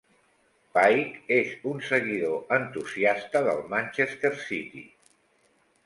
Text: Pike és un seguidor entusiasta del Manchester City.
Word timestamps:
Pike 0.77 1.35
és 1.35 1.51
un 1.73 1.83
seguidor 1.91 2.57
entusiasta 2.59 3.45
del 3.51 3.65
Manchester 3.77 4.37
City. 4.49 4.87